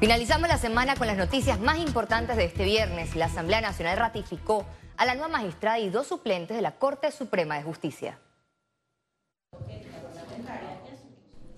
Finalizamos 0.00 0.48
la 0.48 0.58
semana 0.58 0.94
con 0.94 1.08
las 1.08 1.16
noticias 1.16 1.58
más 1.58 1.78
importantes 1.78 2.36
de 2.36 2.44
este 2.44 2.64
viernes. 2.64 3.16
La 3.16 3.24
Asamblea 3.24 3.60
Nacional 3.60 3.98
ratificó 3.98 4.64
a 4.96 5.04
la 5.04 5.14
nueva 5.14 5.28
magistrada 5.28 5.80
y 5.80 5.90
dos 5.90 6.06
suplentes 6.06 6.56
de 6.56 6.62
la 6.62 6.76
Corte 6.76 7.10
Suprema 7.10 7.56
de 7.56 7.64
Justicia. 7.64 8.20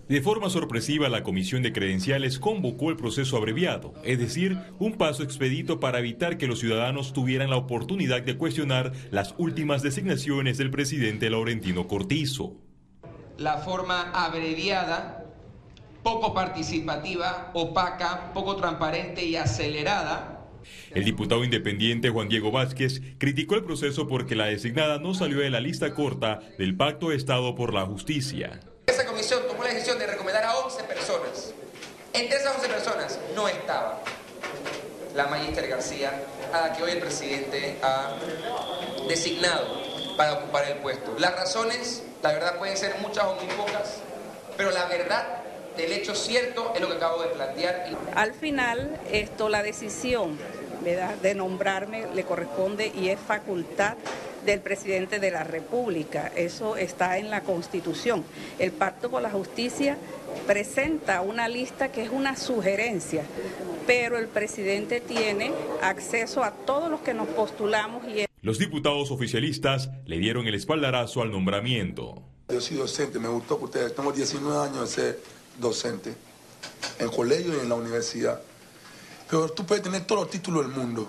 De 0.09 0.23
forma 0.23 0.49
sorpresiva, 0.49 1.11
la 1.11 1.23
Comisión 1.23 1.63
de 1.63 1.75
Credenciales 1.75 2.39
convocó 2.39 2.89
el 2.89 2.97
proceso 2.97 3.37
abreviado, 3.37 3.93
es 4.05 4.19
decir, 4.19 4.59
un 4.79 4.95
paso 4.95 5.23
expedito 5.23 5.79
para 5.79 5.99
evitar 5.99 6.39
que 6.39 6.47
los 6.47 6.61
ciudadanos 6.61 7.13
tuvieran 7.13 7.51
la 7.51 7.59
oportunidad 7.59 8.23
de 8.23 8.39
cuestionar 8.39 8.93
las 9.11 9.35
últimas 9.37 9.83
designaciones 9.83 10.57
del 10.57 10.71
presidente 10.71 11.29
Laurentino 11.29 11.87
Cortizo. 11.87 12.57
La 13.37 13.59
forma 13.59 14.11
abreviada, 14.13 15.20
poco 16.03 16.35
participativa, 16.35 17.51
opaca, 17.55 18.33
poco 18.33 18.57
transparente 18.57 19.25
y 19.25 19.37
acelerada 19.37 20.41
el 20.95 21.05
diputado 21.05 21.45
independiente 21.45 22.11
Juan 22.11 22.29
Diego 22.29 22.51
Vázquez 22.51 23.01
criticó 23.19 23.55
el 23.55 23.65
proceso 23.65 24.09
porque 24.09 24.35
la 24.35 24.47
designada 24.47 24.99
no 24.99 25.15
salió 25.15 25.39
de 25.39 25.51
la 25.51 25.61
lista 25.61 25.95
corta 25.95 26.41
del 26.59 26.77
Pacto 26.77 27.11
de 27.11 27.17
Estado 27.17 27.55
por 27.55 27.73
la 27.73 27.87
Justicia. 27.87 28.61
Esa 28.87 29.07
comisión 29.07 29.41
tomó 29.49 29.63
la 29.63 29.71
decisión 29.71 29.99
de 29.99 30.07
recomendar 30.07 30.45
a 30.45 30.57
11 30.59 30.83
personas. 30.85 31.55
Entre 32.13 32.37
esas 32.37 32.57
11 32.57 32.69
personas 32.69 33.21
no 33.37 33.49
estaba 33.49 34.03
la 35.15 35.27
magíster 35.27 35.69
García, 35.69 36.25
a 36.53 36.69
la 36.69 36.73
que 36.73 36.83
hoy 36.83 36.93
el 36.93 36.99
presidente 36.99 37.79
ha 37.83 38.17
designado 39.09 39.81
para 40.17 40.35
ocupar 40.35 40.65
el 40.65 40.79
puesto. 40.79 41.17
Las 41.19 41.35
razones, 41.37 42.05
la 42.23 42.33
verdad, 42.33 42.59
pueden 42.59 42.77
ser 42.77 42.97
muchas 43.01 43.25
o 43.25 43.37
muy 43.37 43.47
pocas, 43.55 44.03
pero 44.57 44.71
la 44.71 44.87
verdad 44.87 45.40
del 45.77 45.93
hecho 45.93 46.15
cierto 46.15 46.73
es 46.75 46.81
lo 46.81 46.89
que 46.89 46.95
acabo 46.95 47.23
de 47.23 47.29
plantear. 47.29 47.87
Al 48.15 48.35
final, 48.35 49.01
esto, 49.11 49.49
la 49.49 49.63
decisión 49.63 50.39
de 51.23 51.35
nombrarme 51.35 52.07
le 52.15 52.25
corresponde 52.25 52.91
y 52.95 53.09
es 53.09 53.21
facultad 53.21 53.97
del 54.45 54.61
presidente 54.61 55.19
de 55.19 55.31
la 55.31 55.45
República. 55.45 56.33
Eso 56.35 56.77
está 56.77 57.19
en 57.19 57.31
la 57.31 57.43
Constitución. 57.43 58.25
El 58.59 58.73
Pacto 58.73 59.11
por 59.11 59.21
la 59.21 59.31
Justicia 59.31 59.99
presenta 60.47 61.21
una 61.21 61.49
lista 61.49 61.93
que 61.93 62.03
es 62.03 62.11
una 62.11 62.37
sugerencia, 62.37 63.25
pero 63.87 64.17
el 64.17 64.29
presidente 64.29 65.01
tiene 65.01 65.53
acceso 65.83 66.43
a 66.43 66.53
todos 66.53 66.91
los 66.91 67.01
que 67.01 67.15
nos 67.15 67.29
postulamos 67.29 68.07
y 68.09 68.25
los 68.43 68.59
diputados 68.59 69.11
oficialistas 69.11 69.91
le 70.07 70.17
dieron 70.17 70.47
el 70.47 70.55
espaldarazo 70.55 71.21
al 71.21 71.31
nombramiento. 71.31 72.23
Yo 72.49 72.59
soy 72.63 72.79
docente, 72.79 73.19
me 73.19 73.29
gustó 73.29 73.59
que 73.59 73.65
ustedes, 73.67 73.95
tengo 73.95 74.13
19 74.13 74.67
años 74.67 74.81
de 74.81 74.87
ser 74.87 75.21
docente 75.61 76.15
en 76.99 77.09
colegio 77.11 77.57
y 77.57 77.61
en 77.61 77.69
la 77.69 77.75
universidad. 77.75 78.41
Pero 79.29 79.49
tú 79.51 79.65
puedes 79.65 79.85
tener 79.85 80.07
todos 80.07 80.23
los 80.23 80.31
títulos 80.31 80.67
del 80.67 80.77
mundo, 80.77 81.09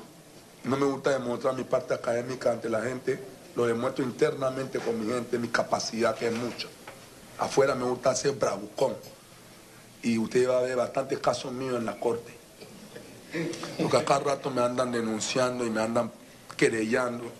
no 0.64 0.78
me 0.78 0.86
gusta 0.86 1.12
demostrar 1.12 1.56
mi 1.56 1.64
parte 1.64 1.94
académica 1.94 2.52
ante 2.52 2.70
la 2.70 2.82
gente, 2.82 3.20
lo 3.56 3.66
demuestro 3.66 4.04
internamente 4.04 4.80
con 4.80 5.00
mi 5.00 5.12
gente, 5.12 5.40
mi 5.40 5.48
capacidad 5.48 6.16
que 6.16 6.28
es 6.28 6.34
mucha. 6.34 6.68
Afuera 7.40 7.74
me 7.74 7.86
gusta 7.86 8.12
hacer 8.12 8.34
bravucón. 8.34 8.96
Y 10.04 10.18
usted 10.18 10.48
va 10.48 10.60
a 10.60 10.62
ver 10.62 10.76
bastantes 10.76 11.20
casos 11.20 11.52
míos 11.52 11.78
en 11.78 11.86
la 11.86 12.00
corte. 12.00 12.32
Porque 13.80 13.98
a 13.98 14.06
cada 14.06 14.20
rato 14.20 14.52
me 14.52 14.62
andan 14.62 14.92
denunciando 14.92 15.66
y 15.66 15.70
me 15.70 15.82
andan 15.82 16.12
querellando. 16.56 17.32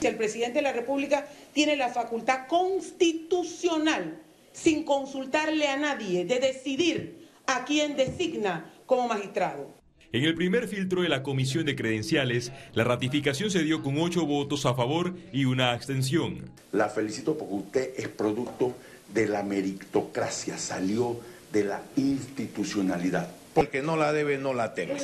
El 0.00 0.16
presidente 0.16 0.54
de 0.54 0.62
la 0.62 0.72
República 0.72 1.26
tiene 1.52 1.76
la 1.76 1.90
facultad 1.90 2.46
constitucional, 2.46 4.18
sin 4.52 4.84
consultarle 4.84 5.68
a 5.68 5.76
nadie, 5.76 6.24
de 6.24 6.40
decidir 6.40 7.28
a 7.46 7.64
quién 7.64 7.96
designa 7.96 8.72
como 8.86 9.08
magistrado. 9.08 9.80
En 10.12 10.24
el 10.24 10.34
primer 10.34 10.66
filtro 10.66 11.02
de 11.02 11.08
la 11.08 11.22
Comisión 11.22 11.64
de 11.66 11.76
Credenciales, 11.76 12.50
la 12.72 12.82
ratificación 12.82 13.50
se 13.50 13.62
dio 13.62 13.80
con 13.82 13.96
ocho 13.98 14.26
votos 14.26 14.66
a 14.66 14.74
favor 14.74 15.14
y 15.32 15.44
una 15.44 15.70
abstención. 15.70 16.50
La 16.72 16.88
felicito 16.88 17.38
porque 17.38 17.54
usted 17.54 17.90
es 17.96 18.08
producto 18.08 18.74
de 19.14 19.28
la 19.28 19.44
meritocracia, 19.44 20.58
salió 20.58 21.20
de 21.52 21.64
la 21.64 21.82
institucionalidad. 21.96 23.30
Porque 23.54 23.82
no 23.82 23.96
la 23.96 24.12
debe, 24.12 24.36
no 24.36 24.52
la 24.52 24.74
teme. 24.74 24.98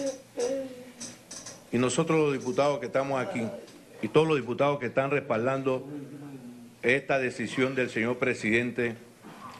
Y 1.71 1.79
nosotros 1.79 2.19
los 2.19 2.33
diputados 2.33 2.81
que 2.81 2.87
estamos 2.87 3.21
aquí 3.21 3.43
y 4.03 4.09
todos 4.09 4.27
los 4.27 4.37
diputados 4.37 4.81
que 4.81 4.87
están 4.87 5.11
respaldando 5.11 5.87
esta 6.83 7.19
decisión 7.19 7.75
del 7.75 7.91
señor 7.91 8.19
presidente 8.19 8.97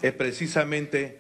es 0.03 0.13
precisamente 0.13 1.19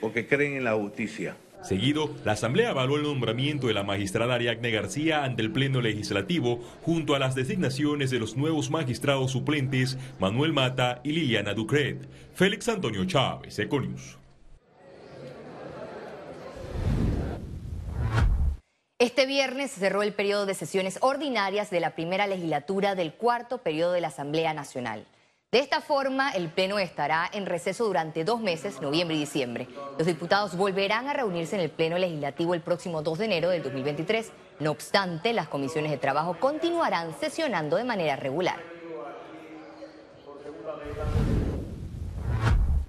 porque 0.00 0.26
creen 0.26 0.54
en 0.56 0.64
la 0.64 0.74
justicia. 0.74 1.36
Seguido, 1.62 2.14
la 2.24 2.32
Asamblea 2.32 2.70
avaló 2.70 2.96
el 2.96 3.02
nombramiento 3.02 3.66
de 3.66 3.74
la 3.74 3.82
magistrada 3.82 4.34
Ariadne 4.34 4.70
García 4.70 5.24
ante 5.24 5.42
el 5.42 5.52
Pleno 5.52 5.82
Legislativo 5.82 6.62
junto 6.82 7.14
a 7.14 7.18
las 7.18 7.34
designaciones 7.34 8.10
de 8.10 8.18
los 8.18 8.36
nuevos 8.36 8.70
magistrados 8.70 9.32
suplentes 9.32 9.98
Manuel 10.18 10.54
Mata 10.54 11.00
y 11.04 11.12
Liliana 11.12 11.52
Ducret. 11.52 12.08
Félix 12.34 12.68
Antonio 12.68 13.04
Chávez, 13.04 13.58
Econius. 13.58 14.16
Este 18.98 19.26
viernes 19.26 19.70
cerró 19.70 20.02
el 20.02 20.12
periodo 20.12 20.46
de 20.46 20.54
sesiones 20.54 20.98
ordinarias 21.00 21.70
de 21.70 21.80
la 21.80 21.94
primera 21.94 22.26
legislatura 22.26 22.94
del 22.94 23.12
cuarto 23.12 23.58
periodo 23.58 23.92
de 23.92 24.00
la 24.00 24.08
Asamblea 24.08 24.54
Nacional. 24.54 25.06
De 25.52 25.58
esta 25.58 25.80
forma, 25.80 26.30
el 26.30 26.48
Pleno 26.48 26.78
estará 26.78 27.28
en 27.32 27.44
receso 27.44 27.84
durante 27.84 28.22
dos 28.22 28.40
meses, 28.40 28.80
noviembre 28.80 29.16
y 29.16 29.20
diciembre. 29.20 29.66
Los 29.98 30.06
diputados 30.06 30.56
volverán 30.56 31.08
a 31.08 31.12
reunirse 31.12 31.56
en 31.56 31.62
el 31.62 31.70
Pleno 31.70 31.98
Legislativo 31.98 32.54
el 32.54 32.60
próximo 32.60 33.02
2 33.02 33.18
de 33.18 33.24
enero 33.24 33.50
del 33.50 33.64
2023. 33.64 34.30
No 34.60 34.70
obstante, 34.70 35.32
las 35.32 35.48
comisiones 35.48 35.90
de 35.90 35.96
trabajo 35.96 36.38
continuarán 36.38 37.18
sesionando 37.18 37.74
de 37.74 37.82
manera 37.82 38.14
regular. 38.14 38.60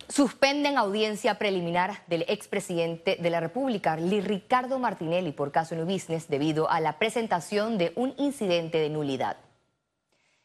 Suspenden 0.08 0.78
audiencia 0.78 1.40
preliminar 1.40 2.04
del 2.06 2.26
expresidente 2.28 3.18
de 3.20 3.30
la 3.32 3.40
República, 3.40 3.96
Ricardo 3.96 4.78
Martinelli, 4.78 5.32
por 5.32 5.52
caso 5.52 5.74
New 5.74 5.86
Business, 5.86 6.28
debido 6.28 6.70
a 6.70 6.80
la 6.80 7.00
presentación 7.00 7.80
de 7.80 7.92
un 7.96 8.14
incidente 8.18 8.78
de 8.78 8.92
nulidad. 8.92 9.38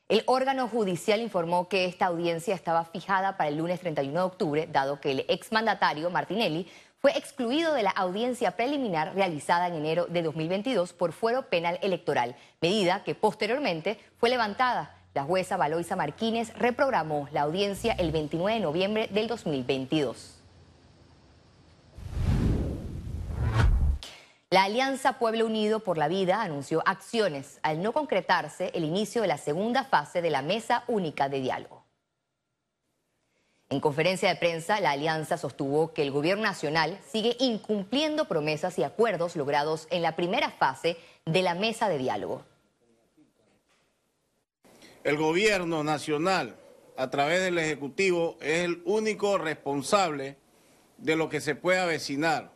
El 0.08 0.22
órgano 0.26 0.68
judicial 0.68 1.20
informó 1.20 1.68
que 1.68 1.84
esta 1.84 2.06
audiencia 2.06 2.54
estaba 2.54 2.84
fijada 2.84 3.36
para 3.36 3.48
el 3.48 3.56
lunes 3.56 3.80
31 3.80 4.12
de 4.12 4.24
octubre, 4.24 4.68
dado 4.70 5.00
que 5.00 5.10
el 5.10 5.24
exmandatario 5.26 6.10
Martinelli 6.10 6.68
fue 7.00 7.18
excluido 7.18 7.74
de 7.74 7.82
la 7.82 7.90
audiencia 7.90 8.52
preliminar 8.52 9.16
realizada 9.16 9.66
en 9.66 9.74
enero 9.74 10.06
de 10.06 10.22
2022 10.22 10.92
por 10.92 11.10
fuero 11.10 11.48
penal 11.48 11.80
electoral, 11.82 12.36
medida 12.60 13.02
que 13.02 13.16
posteriormente 13.16 13.98
fue 14.18 14.30
levantada. 14.30 14.94
La 15.12 15.24
jueza 15.24 15.56
Valoisa 15.56 15.96
Martínez 15.96 16.54
reprogramó 16.56 17.28
la 17.32 17.42
audiencia 17.42 17.92
el 17.94 18.12
29 18.12 18.54
de 18.54 18.60
noviembre 18.60 19.08
del 19.08 19.26
2022. 19.26 20.36
La 24.50 24.62
Alianza 24.62 25.18
Pueblo 25.18 25.44
Unido 25.44 25.80
por 25.80 25.98
la 25.98 26.06
Vida 26.06 26.40
anunció 26.40 26.80
acciones 26.86 27.58
al 27.62 27.82
no 27.82 27.92
concretarse 27.92 28.70
el 28.74 28.84
inicio 28.84 29.22
de 29.22 29.26
la 29.26 29.38
segunda 29.38 29.82
fase 29.82 30.22
de 30.22 30.30
la 30.30 30.40
Mesa 30.40 30.84
Única 30.86 31.28
de 31.28 31.40
Diálogo. 31.40 31.84
En 33.68 33.80
conferencia 33.80 34.28
de 34.28 34.36
prensa, 34.36 34.78
la 34.78 34.92
alianza 34.92 35.36
sostuvo 35.36 35.92
que 35.92 36.02
el 36.02 36.12
gobierno 36.12 36.44
nacional 36.44 37.00
sigue 37.10 37.36
incumpliendo 37.40 38.28
promesas 38.28 38.78
y 38.78 38.84
acuerdos 38.84 39.34
logrados 39.34 39.88
en 39.90 40.02
la 40.02 40.14
primera 40.14 40.52
fase 40.52 40.96
de 41.24 41.42
la 41.42 41.56
mesa 41.56 41.88
de 41.88 41.98
diálogo. 41.98 42.44
El 45.02 45.16
gobierno 45.16 45.82
nacional, 45.82 46.54
a 46.96 47.10
través 47.10 47.42
del 47.42 47.58
Ejecutivo, 47.58 48.36
es 48.40 48.64
el 48.64 48.80
único 48.84 49.38
responsable 49.38 50.36
de 50.98 51.16
lo 51.16 51.28
que 51.28 51.40
se 51.40 51.56
puede 51.56 51.80
avecinar 51.80 52.55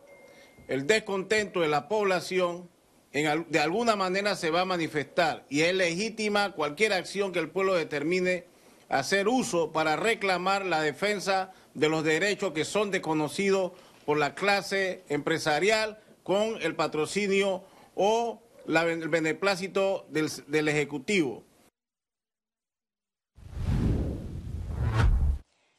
el 0.71 0.87
descontento 0.87 1.59
de 1.59 1.67
la 1.67 1.89
población 1.89 2.69
de 3.11 3.59
alguna 3.59 3.97
manera 3.97 4.37
se 4.37 4.51
va 4.51 4.61
a 4.61 4.65
manifestar 4.65 5.43
y 5.49 5.63
es 5.63 5.75
legítima 5.75 6.53
cualquier 6.53 6.93
acción 6.93 7.33
que 7.33 7.39
el 7.39 7.49
pueblo 7.49 7.73
determine 7.73 8.45
hacer 8.87 9.27
uso 9.27 9.73
para 9.73 9.97
reclamar 9.97 10.65
la 10.65 10.81
defensa 10.81 11.51
de 11.73 11.89
los 11.89 12.05
derechos 12.05 12.53
que 12.53 12.63
son 12.63 12.89
desconocidos 12.89 13.73
por 14.05 14.17
la 14.17 14.33
clase 14.33 15.03
empresarial 15.09 15.99
con 16.23 16.61
el 16.61 16.73
patrocinio 16.73 17.65
o 17.95 18.41
el 18.65 19.09
beneplácito 19.09 20.05
del 20.09 20.69
Ejecutivo. 20.69 21.43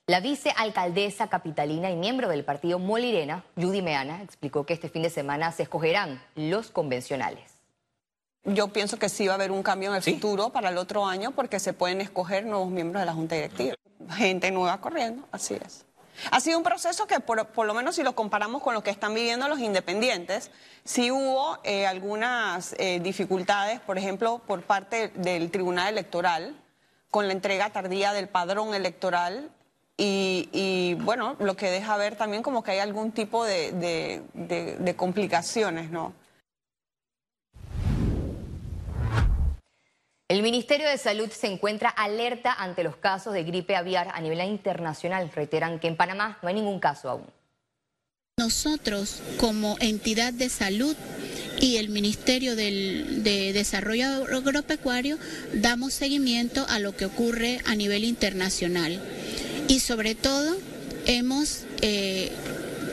La 0.09 0.19
vicealcaldesa 0.19 1.29
capitalina 1.29 1.89
y 1.89 1.95
miembro 1.95 2.29
del 2.29 2.45
partido 2.45 2.81
Molirena, 2.81 3.45
Judy 3.55 3.83
Meana, 3.83 4.21
explicó 4.21 4.67
que 4.67 4.75
este 4.75 4.89
fin 4.89 5.03
de 5.03 5.11
semana 5.11 5.53
se 5.53 5.63
escogerán 5.63 6.21
los 6.35 6.73
convencionales. 6.73 7.53
Yo 8.43 8.67
pienso 8.73 8.99
que 8.99 9.09
sí 9.09 9.29
va 9.29 9.35
a 9.35 9.37
haber 9.37 9.53
un 9.53 9.63
cambio 9.63 9.91
en 9.91 9.95
el 9.95 10.03
futuro 10.03 10.51
para 10.51 10.71
el 10.71 10.79
otro 10.79 11.07
año 11.07 11.31
porque 11.31 11.61
se 11.61 11.73
pueden 11.73 12.01
escoger 12.01 12.45
nuevos 12.45 12.69
miembros 12.69 13.01
de 13.01 13.07
la 13.07 13.15
Junta 13.15 13.37
Directiva. 13.37 13.77
Gente 14.11 14.51
nueva 14.51 14.81
corriendo, 14.81 15.29
así 15.31 15.55
es. 15.55 15.87
Ha 16.33 16.41
sido 16.41 16.59
un 16.59 16.65
proceso 16.65 17.07
que, 17.07 17.21
por, 17.21 17.65
lo 17.65 17.73
menos 17.73 17.95
si 17.95 18.03
lo 18.03 18.17
comparamos 18.17 18.61
con 18.61 18.75
lo 18.75 18.83
que 18.83 18.91
están 18.91 19.15
viviendo 19.15 19.47
los 19.47 19.61
independientes, 19.61 20.51
sí 20.85 21.13
hubo 21.13 21.61
eh, 21.63 21.87
algunas 21.87 22.75
eh, 22.81 22.99
dificultades, 23.01 23.79
por 23.79 23.99
ejemplo, 23.99 24.43
por 24.49 24.63
parte 24.63 25.09
del 25.15 25.53
Tribunal 25.53 25.91
Electoral, 25.91 26.61
con 27.09 27.29
la 27.29 27.35
entrega 27.35 27.71
tardía 27.71 28.13
del 28.13 28.29
padrón 28.29 28.75
electoral 28.75 29.53
y, 30.05 30.95
bueno, 30.95 31.37
lo 31.39 31.57
que 31.57 31.71
deja 31.71 31.97
ver 31.97 32.17
también 32.17 32.43
como 32.43 32.63
que 32.63 32.73
hay 32.73 32.79
algún 32.81 33.13
tipo 33.13 33.45
de, 33.45 33.73
de 33.73 34.97
complicaciones, 34.97 35.91
¿no? 35.91 36.13
El 40.33 40.43
Ministerio 40.43 40.89
de 40.89 40.97
Salud 40.97 41.31
se 41.31 41.47
encuentra 41.47 41.91
alerta 41.91 42.55
ante 42.55 42.83
los 42.83 42.97
casos 42.97 43.35
de 43.35 43.45
gripe 43.45 43.77
aviar 43.77 44.09
a 44.15 44.21
nivel 44.23 44.41
internacional. 44.49 45.31
Reiteran 45.31 45.79
que 45.79 45.89
en 45.89 45.97
Panamá 45.97 46.39
no 46.41 46.49
hay 46.49 46.55
ningún 46.55 46.81
caso 46.81 47.11
aún. 47.11 47.27
Nosotros, 48.39 49.23
como 49.39 49.77
entidad 49.81 50.33
de 50.33 50.49
salud 50.49 50.97
y 51.61 51.77
el 51.77 51.91
Ministerio 51.91 52.57
de 52.57 53.53
Desarrollo 53.53 54.07
Agropecuario, 54.35 55.19
damos 55.53 55.93
seguimiento 55.93 56.65
a 56.71 56.79
lo 56.79 56.97
que 56.97 57.05
ocurre 57.05 57.61
a 57.67 57.77
nivel 57.77 58.03
internacional. 58.05 59.03
Y 59.73 59.81
sobre 59.81 60.15
todo, 60.15 60.55
hemos 61.07 61.65
eh, 61.81 62.31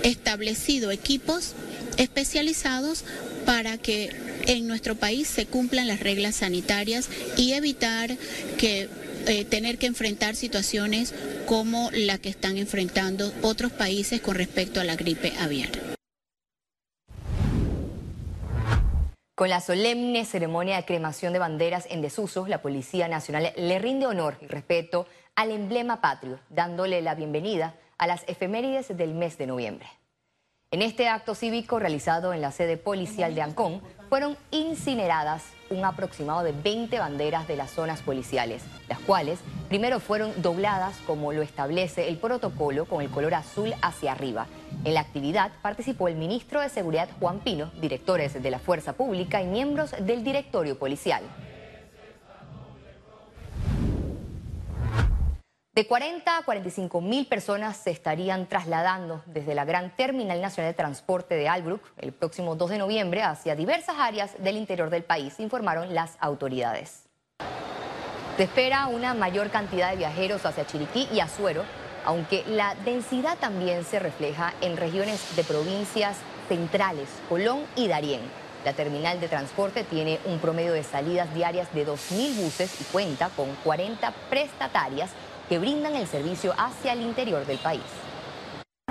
establecido 0.04 0.92
equipos 0.92 1.54
especializados 1.98 3.04
para 3.46 3.78
que 3.78 4.16
en 4.48 4.66
nuestro 4.66 4.96
país 4.96 5.28
se 5.28 5.46
cumplan 5.46 5.90
las 5.90 6.00
reglas 6.00 6.38
sanitarias 6.38 7.10
y 7.36 7.52
evitar 7.52 8.16
que 8.58 8.88
eh, 9.28 9.44
tener 9.44 9.78
que 9.78 9.88
enfrentar 9.88 10.38
situaciones 10.38 11.14
como 11.48 11.90
la 11.92 12.18
que 12.18 12.30
están 12.30 12.58
enfrentando 12.58 13.34
otros 13.42 13.74
países 13.74 14.22
con 14.22 14.36
respecto 14.36 14.80
a 14.80 14.86
la 14.86 14.96
gripe 14.96 15.34
aviar. 15.38 15.72
Con 19.36 19.50
la 19.50 19.60
solemne 19.60 20.24
ceremonia 20.24 20.78
de 20.78 20.86
cremación 20.86 21.34
de 21.34 21.40
banderas 21.40 21.88
en 21.90 22.02
desuso, 22.02 22.48
la 22.48 22.62
Policía 22.62 23.10
Nacional 23.10 23.52
le 23.58 23.80
rinde 23.80 24.06
honor 24.06 24.38
y 24.42 24.48
respeto 24.48 25.08
al 25.39 25.51
emblema 25.51 26.01
patrio, 26.01 26.38
dándole 26.50 27.01
la 27.01 27.15
bienvenida 27.15 27.74
a 27.97 28.07
las 28.07 28.27
efemérides 28.27 28.89
del 28.97 29.13
mes 29.13 29.38
de 29.38 29.47
noviembre. 29.47 29.88
En 30.69 30.81
este 30.81 31.07
acto 31.07 31.33
cívico 31.33 31.80
realizado 31.80 32.33
en 32.33 32.41
la 32.41 32.51
sede 32.51 32.75
policial 32.75 33.33
de 33.33 33.41
Ancón, 33.41 33.81
fueron 34.09 34.36
incineradas 34.51 35.45
un 35.69 35.86
aproximado 35.86 36.44
de 36.44 36.51
20 36.51 37.00
banderas 37.00 37.47
de 37.47 37.56
las 37.56 37.71
zonas 37.71 38.01
policiales, 38.01 38.63
las 38.89 39.00
cuales 39.00 39.39
primero 39.69 40.01
fueron 40.01 40.33
dobladas 40.41 40.97
como 41.07 41.31
lo 41.31 41.41
establece 41.41 42.09
el 42.09 42.18
protocolo 42.18 42.83
con 42.83 43.01
el 43.01 43.09
color 43.09 43.33
azul 43.33 43.74
hacia 43.81 44.12
arriba. 44.12 44.45
En 44.83 44.94
la 44.94 45.00
actividad 45.00 45.53
participó 45.62 46.09
el 46.09 46.15
ministro 46.18 46.59
de 46.59 46.68
Seguridad 46.68 47.07
Juan 47.21 47.39
Pino, 47.39 47.71
directores 47.80 48.44
de 48.44 48.51
la 48.51 48.59
Fuerza 48.59 48.91
Pública 48.91 49.41
y 49.41 49.47
miembros 49.47 49.91
del 50.01 50.25
directorio 50.25 50.77
policial. 50.77 51.24
De 55.80 55.88
40 55.88 56.40
a 56.40 56.44
45 56.44 57.00
mil 57.00 57.26
personas 57.26 57.78
se 57.78 57.92
estarían 57.92 58.48
trasladando 58.48 59.24
desde 59.28 59.56
la 59.56 59.64
Gran 59.64 59.96
Terminal 59.96 60.42
Nacional 60.42 60.74
de 60.74 60.76
Transporte 60.76 61.36
de 61.36 61.48
Albrook 61.48 61.81
el 62.00 62.12
próximo 62.12 62.58
2 62.58 62.72
de 62.72 62.78
noviembre 62.80 63.24
hacia 63.24 63.56
diversas 63.56 63.96
áreas 63.98 64.31
del 64.44 64.58
interior 64.58 64.90
del 64.90 65.04
país, 65.04 65.40
informaron 65.40 65.96
las 65.96 66.18
autoridades. 66.20 67.04
Se 68.36 68.44
espera 68.44 68.88
una 68.88 69.14
mayor 69.14 69.52
cantidad 69.52 69.92
de 69.92 69.96
viajeros 69.96 70.46
hacia 70.46 70.68
Chiriquí 70.68 71.08
y 71.14 71.22
Azuero, 71.22 71.64
aunque 72.04 72.44
la 72.46 72.75
densidad 72.84 73.38
también 73.38 73.86
se 73.86 74.00
refleja 74.00 74.54
en 74.60 74.75
regiones 74.75 75.34
de 75.38 75.46
provincias 75.46 76.18
centrales, 76.50 77.08
Colón 77.30 77.62
y 77.78 77.88
Darién. 77.88 78.20
La 78.66 78.74
terminal 78.74 79.22
de 79.22 79.30
transporte 79.30 79.86
tiene 79.86 80.20
un 80.25 80.40
promedio 80.40 80.74
de 80.74 80.84
salidas 80.84 81.34
diarias 81.34 81.74
de 81.74 81.88
2.000 81.88 82.44
buses 82.44 82.82
y 82.82 82.84
cuenta 82.92 83.30
con 83.30 83.48
40 83.64 84.12
prestatarias 84.30 85.12
que 85.50 85.60
brindan 85.60 85.96
el 85.96 86.07
servicio 86.07 86.54
hacia 86.57 86.94
el 86.94 87.01
interior 87.01 87.46
del 87.46 87.57
país. 87.57 87.81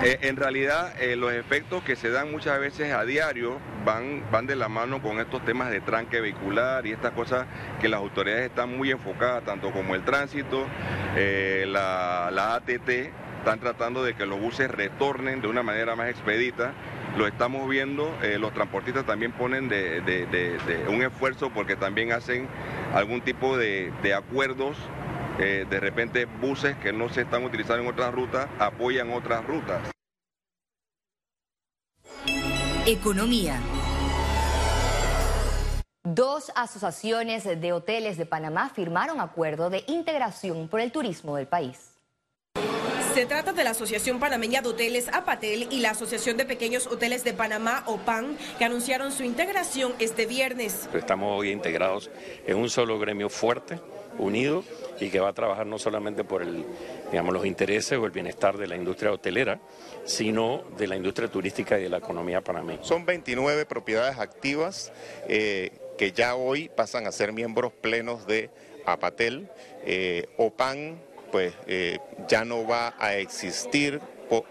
Eh, 0.01 0.17
en 0.21 0.37
realidad, 0.37 0.93
eh, 1.01 1.17
los 1.17 1.33
efectos 1.33 1.83
que 1.83 1.97
se 1.97 2.09
dan 2.09 2.31
muchas 2.31 2.57
veces 2.59 2.93
a 2.93 3.03
diario 3.03 3.57
van, 3.83 4.23
van 4.31 4.45
de 4.45 4.55
la 4.55 4.69
mano 4.69 5.01
con 5.01 5.19
estos 5.19 5.43
temas 5.43 5.71
de 5.71 5.81
tranque 5.81 6.21
vehicular 6.21 6.85
y 6.85 6.93
estas 6.93 7.11
cosas 7.11 7.47
que 7.81 7.89
las 7.89 7.99
autoridades 7.99 8.49
están 8.49 8.77
muy 8.77 8.91
enfocadas, 8.91 9.43
tanto 9.43 9.71
como 9.71 9.95
el 9.95 10.05
tránsito, 10.05 10.65
eh, 11.17 11.65
la, 11.67 12.29
la 12.31 12.55
ATT, 12.55 12.89
están 13.39 13.59
tratando 13.59 14.03
de 14.03 14.13
que 14.13 14.25
los 14.25 14.39
buses 14.39 14.71
retornen 14.71 15.41
de 15.41 15.47
una 15.49 15.63
manera 15.63 15.97
más 15.97 16.09
expedita. 16.09 16.73
Lo 17.17 17.25
estamos 17.25 17.67
viendo, 17.67 18.15
los 18.37 18.53
transportistas 18.53 19.05
también 19.05 19.31
ponen 19.31 19.67
de, 19.67 20.85
un 20.87 21.01
esfuerzo 21.01 21.49
porque 21.49 21.75
también 21.75 22.11
hacen 22.11 22.47
algún 22.93 23.21
tipo 23.21 23.57
de, 23.57 23.91
acuerdos 24.15 24.77
eh, 25.39 25.65
de 25.69 25.79
repente 25.79 26.25
buses 26.25 26.75
que 26.77 26.91
no 26.91 27.09
se 27.09 27.21
están 27.21 27.43
utilizando 27.43 27.83
en 27.83 27.89
otras 27.89 28.13
rutas 28.13 28.47
apoyan 28.59 29.11
otras 29.11 29.45
rutas. 29.45 29.81
Economía. 32.85 33.59
Dos 36.03 36.51
asociaciones 36.55 37.43
de 37.43 37.71
hoteles 37.71 38.17
de 38.17 38.25
Panamá 38.25 38.69
firmaron 38.69 39.21
acuerdo 39.21 39.69
de 39.69 39.83
integración 39.87 40.67
por 40.67 40.79
el 40.79 40.91
turismo 40.91 41.35
del 41.35 41.47
país. 41.47 41.99
Se 43.13 43.25
trata 43.25 43.53
de 43.53 43.63
la 43.63 43.71
Asociación 43.71 44.19
Panameña 44.19 44.61
de 44.61 44.69
Hoteles 44.69 45.09
APATEL 45.09 45.67
y 45.71 45.81
la 45.81 45.91
Asociación 45.91 46.37
de 46.37 46.45
Pequeños 46.45 46.87
Hoteles 46.87 47.23
de 47.23 47.33
Panamá, 47.33 47.83
OPAN, 47.85 48.37
que 48.57 48.65
anunciaron 48.65 49.11
su 49.11 49.23
integración 49.23 49.93
este 49.99 50.25
viernes. 50.25 50.87
Estamos 50.93 51.39
hoy 51.39 51.51
integrados 51.51 52.09
en 52.45 52.57
un 52.57 52.69
solo 52.69 52.97
gremio 52.97 53.29
fuerte, 53.29 53.79
unido 54.19 54.63
y 54.99 55.09
que 55.09 55.19
va 55.19 55.29
a 55.29 55.33
trabajar 55.33 55.65
no 55.65 55.79
solamente 55.79 56.23
por 56.23 56.41
el, 56.41 56.65
digamos, 57.11 57.33
los 57.33 57.45
intereses 57.45 57.97
o 57.97 58.05
el 58.05 58.11
bienestar 58.11 58.57
de 58.57 58.67
la 58.67 58.75
industria 58.75 59.11
hotelera, 59.11 59.59
sino 60.05 60.63
de 60.77 60.87
la 60.87 60.95
industria 60.95 61.29
turística 61.29 61.79
y 61.79 61.83
de 61.83 61.89
la 61.89 61.97
economía 61.97 62.41
panameña. 62.41 62.83
Son 62.83 63.05
29 63.05 63.65
propiedades 63.65 64.19
activas 64.19 64.91
eh, 65.27 65.71
que 65.97 66.11
ya 66.11 66.35
hoy 66.35 66.69
pasan 66.69 67.07
a 67.07 67.11
ser 67.11 67.33
miembros 67.33 67.71
plenos 67.73 68.27
de 68.27 68.49
APATEL. 68.85 69.49
Eh, 69.85 70.27
OPAN 70.37 70.99
pues 71.31 71.53
eh, 71.67 71.99
ya 72.27 72.43
no 72.43 72.67
va 72.67 72.95
a 72.97 73.15
existir 73.15 74.01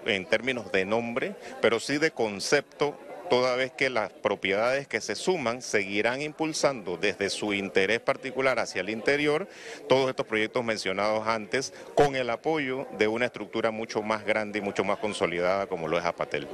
en 0.06 0.26
términos 0.26 0.72
de 0.72 0.84
nombre, 0.84 1.34
pero 1.60 1.80
sí 1.80 1.98
de 1.98 2.10
concepto 2.10 2.96
toda 3.28 3.56
vez 3.56 3.72
que 3.72 3.90
las 3.90 4.12
propiedades 4.12 4.88
que 4.88 5.00
se 5.00 5.14
suman 5.14 5.62
seguirán 5.62 6.22
impulsando 6.22 6.96
desde 6.96 7.30
su 7.30 7.52
interés 7.52 8.00
particular 8.00 8.58
hacia 8.58 8.80
el 8.80 8.90
interior 8.90 9.48
todos 9.88 10.08
estos 10.10 10.26
proyectos 10.26 10.64
mencionados 10.64 11.26
antes 11.26 11.72
con 11.94 12.16
el 12.16 12.30
apoyo 12.30 12.86
de 12.98 13.08
una 13.08 13.26
estructura 13.26 13.70
mucho 13.70 14.02
más 14.02 14.24
grande 14.24 14.58
y 14.58 14.62
mucho 14.62 14.84
más 14.84 14.98
consolidada 14.98 15.66
como 15.66 15.88
lo 15.88 15.98
es 15.98 16.04
Apatel. 16.04 16.48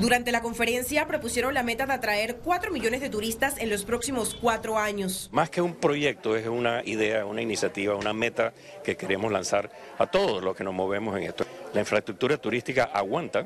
Durante 0.00 0.32
la 0.32 0.40
conferencia 0.40 1.06
propusieron 1.06 1.52
la 1.52 1.62
meta 1.62 1.84
de 1.84 1.92
atraer 1.92 2.36
4 2.42 2.72
millones 2.72 3.02
de 3.02 3.10
turistas 3.10 3.58
en 3.58 3.68
los 3.68 3.84
próximos 3.84 4.34
cuatro 4.34 4.78
años. 4.78 5.28
Más 5.30 5.50
que 5.50 5.60
un 5.60 5.74
proyecto, 5.74 6.36
es 6.36 6.46
una 6.46 6.82
idea, 6.86 7.26
una 7.26 7.42
iniciativa, 7.42 7.94
una 7.94 8.14
meta 8.14 8.54
que 8.82 8.96
queremos 8.96 9.30
lanzar 9.30 9.70
a 9.98 10.06
todos 10.06 10.42
los 10.42 10.56
que 10.56 10.64
nos 10.64 10.72
movemos 10.72 11.18
en 11.18 11.24
esto. 11.24 11.44
La 11.74 11.80
infraestructura 11.80 12.38
turística 12.38 12.84
aguanta, 12.84 13.44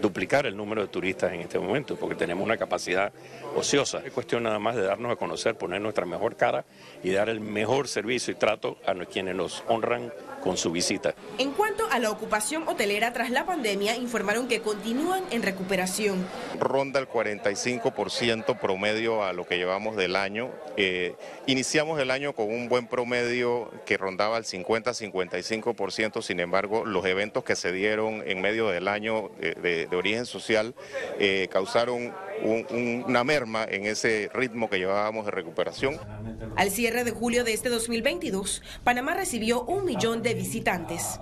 duplicar 0.00 0.46
el 0.46 0.56
número 0.56 0.82
de 0.82 0.88
turistas 0.88 1.32
en 1.32 1.40
este 1.40 1.58
momento, 1.58 1.96
porque 1.96 2.14
tenemos 2.14 2.44
una 2.44 2.56
capacidad 2.56 3.12
ociosa. 3.54 4.02
Es 4.04 4.12
cuestión 4.12 4.42
nada 4.42 4.58
más 4.58 4.76
de 4.76 4.82
darnos 4.82 5.12
a 5.12 5.16
conocer, 5.16 5.56
poner 5.56 5.80
nuestra 5.80 6.06
mejor 6.06 6.36
cara 6.36 6.64
y 7.02 7.10
dar 7.10 7.28
el 7.28 7.40
mejor 7.40 7.88
servicio 7.88 8.32
y 8.32 8.36
trato 8.36 8.78
a 8.86 8.94
quienes 9.06 9.34
nos 9.34 9.64
honran 9.68 10.12
con 10.42 10.56
su 10.56 10.70
visita. 10.70 11.14
En 11.38 11.52
cuanto 11.52 11.86
a 11.90 11.98
la 11.98 12.10
ocupación 12.10 12.66
hotelera 12.66 13.12
tras 13.12 13.30
la 13.30 13.46
pandemia, 13.46 13.96
informaron 13.96 14.48
que 14.48 14.60
continúan 14.60 15.22
en 15.30 15.42
recuperación. 15.42 16.26
Ronda 16.58 16.98
el 16.98 17.08
45% 17.08 18.58
promedio 18.58 19.24
a 19.24 19.32
lo 19.32 19.46
que 19.46 19.58
llevamos 19.58 19.96
del 19.96 20.16
año. 20.16 20.50
Eh, 20.76 21.14
iniciamos 21.46 22.00
el 22.00 22.10
año 22.10 22.32
con 22.32 22.46
un 22.46 22.68
buen 22.68 22.86
promedio 22.86 23.70
que 23.84 23.96
rondaba 23.96 24.38
el 24.38 24.44
50-55%, 24.44 26.22
sin 26.22 26.40
embargo, 26.40 26.84
los 26.84 27.04
eventos 27.04 27.44
que 27.44 27.56
se 27.56 27.72
dieron 27.72 28.22
en 28.26 28.40
medio 28.40 28.68
del 28.68 28.88
año 28.88 29.30
de, 29.38 29.79
origen 29.92 30.26
social 30.26 30.74
eh, 31.18 31.48
causaron 31.50 32.12
una 32.42 33.22
merma 33.24 33.64
en 33.64 33.84
ese 33.84 34.30
ritmo 34.32 34.70
que 34.70 34.78
llevábamos 34.78 35.26
de 35.26 35.30
recuperación. 35.30 35.98
Al 36.56 36.70
cierre 36.70 37.04
de 37.04 37.10
julio 37.10 37.44
de 37.44 37.52
este 37.52 37.68
2022, 37.68 38.62
Panamá 38.82 39.14
recibió 39.14 39.62
un 39.62 39.84
millón 39.84 40.22
de 40.22 40.34
visitantes. 40.34 41.20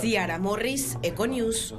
Ciara 0.00 0.38
Morris, 0.38 0.96
Econews. 1.02 1.74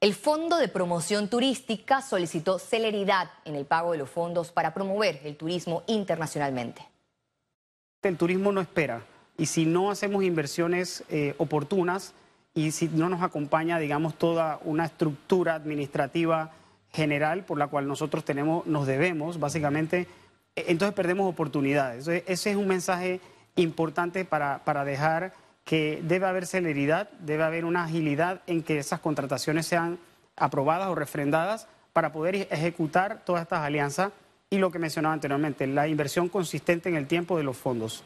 El 0.00 0.14
Fondo 0.14 0.58
de 0.58 0.68
Promoción 0.68 1.28
Turística 1.28 2.02
solicitó 2.02 2.58
celeridad 2.58 3.30
en 3.44 3.56
el 3.56 3.64
pago 3.64 3.92
de 3.92 3.98
los 3.98 4.10
fondos 4.10 4.52
para 4.52 4.74
promover 4.74 5.20
el 5.24 5.36
turismo 5.36 5.82
internacionalmente. 5.86 6.86
El 8.02 8.16
turismo 8.16 8.52
no 8.52 8.60
espera 8.60 9.02
y 9.38 9.46
si 9.46 9.64
no 9.64 9.90
hacemos 9.90 10.22
inversiones 10.22 11.02
eh, 11.08 11.34
oportunas 11.38 12.14
y 12.56 12.72
si 12.72 12.88
no 12.88 13.10
nos 13.10 13.22
acompaña, 13.22 13.78
digamos, 13.78 14.14
toda 14.16 14.58
una 14.64 14.86
estructura 14.86 15.54
administrativa 15.54 16.52
general 16.90 17.44
por 17.44 17.58
la 17.58 17.68
cual 17.68 17.86
nosotros 17.86 18.24
tenemos, 18.24 18.66
nos 18.66 18.86
debemos, 18.86 19.38
básicamente, 19.38 20.08
e, 20.56 20.64
entonces 20.68 20.94
perdemos 20.94 21.30
oportunidades. 21.30 22.08
ese 22.08 22.50
es 22.50 22.56
un 22.56 22.66
mensaje 22.66 23.20
importante 23.56 24.24
para, 24.24 24.64
para 24.64 24.86
dejar 24.86 25.34
que 25.64 26.00
debe 26.02 26.26
haber 26.26 26.46
celeridad, 26.46 27.10
debe 27.20 27.44
haber 27.44 27.66
una 27.66 27.84
agilidad 27.84 28.40
en 28.46 28.62
que 28.62 28.78
esas 28.78 29.00
contrataciones 29.00 29.66
sean 29.66 29.98
aprobadas 30.34 30.88
o 30.88 30.94
refrendadas 30.94 31.68
para 31.92 32.10
poder 32.10 32.48
ejecutar 32.50 33.22
todas 33.26 33.42
estas 33.42 33.60
alianzas 33.60 34.12
y 34.48 34.56
lo 34.56 34.70
que 34.70 34.78
mencionaba 34.78 35.12
anteriormente, 35.12 35.66
la 35.66 35.88
inversión 35.88 36.30
consistente 36.30 36.88
en 36.88 36.96
el 36.96 37.06
tiempo 37.06 37.36
de 37.36 37.44
los 37.44 37.58
fondos. 37.58 38.02